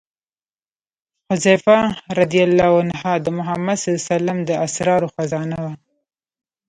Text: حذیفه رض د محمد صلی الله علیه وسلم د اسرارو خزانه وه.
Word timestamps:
حذیفه 1.29 1.79
رض 2.17 2.35
د 3.23 3.27
محمد 3.37 3.77
صلی 3.79 3.89
الله 3.89 3.99
علیه 4.01 4.09
وسلم 4.11 4.37
د 4.49 4.51
اسرارو 4.65 5.07
خزانه 5.15 5.57
وه. 5.63 5.73